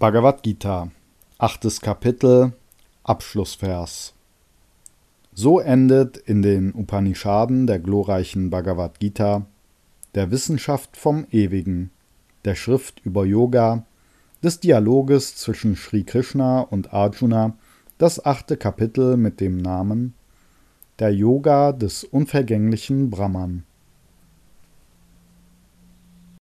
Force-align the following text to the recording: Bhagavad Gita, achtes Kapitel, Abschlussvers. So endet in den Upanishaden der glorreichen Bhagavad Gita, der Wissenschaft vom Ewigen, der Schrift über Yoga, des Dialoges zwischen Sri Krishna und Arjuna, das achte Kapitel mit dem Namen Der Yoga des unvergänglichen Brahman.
Bhagavad 0.00 0.42
Gita, 0.42 0.90
achtes 1.36 1.82
Kapitel, 1.82 2.54
Abschlussvers. 3.04 4.14
So 5.34 5.60
endet 5.60 6.16
in 6.16 6.40
den 6.40 6.72
Upanishaden 6.72 7.66
der 7.66 7.80
glorreichen 7.80 8.48
Bhagavad 8.48 8.98
Gita, 8.98 9.44
der 10.14 10.30
Wissenschaft 10.30 10.96
vom 10.96 11.26
Ewigen, 11.30 11.90
der 12.46 12.54
Schrift 12.54 13.02
über 13.04 13.26
Yoga, 13.26 13.84
des 14.42 14.58
Dialoges 14.58 15.36
zwischen 15.36 15.76
Sri 15.76 16.02
Krishna 16.02 16.62
und 16.62 16.94
Arjuna, 16.94 17.58
das 17.98 18.24
achte 18.24 18.56
Kapitel 18.56 19.18
mit 19.18 19.38
dem 19.38 19.58
Namen 19.58 20.14
Der 20.98 21.12
Yoga 21.12 21.72
des 21.72 22.04
unvergänglichen 22.04 23.10
Brahman. 23.10 23.64